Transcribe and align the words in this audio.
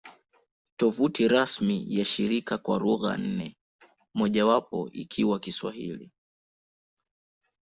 Tovuti 0.77 1.27
rasmi 1.27 1.85
ya 1.89 2.05
shirika 2.05 2.57
kwa 2.57 2.79
lugha 2.79 3.17
nne, 3.17 3.57
mojawapo 4.13 4.89
ikiwa 4.91 5.39
Kiswahili 5.39 6.11